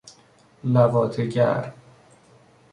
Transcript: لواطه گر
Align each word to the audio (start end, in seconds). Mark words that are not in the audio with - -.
لواطه 0.63 1.25
گر 1.25 1.73